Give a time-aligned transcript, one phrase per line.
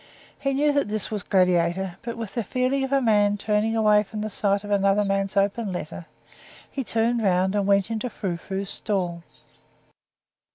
[0.39, 4.01] He knew that this was Gladiator, but, with the feeling of a man turning away
[4.01, 6.07] from the sight of another man's open letter,
[6.71, 9.21] he turned round and went into Frou Frou's stall.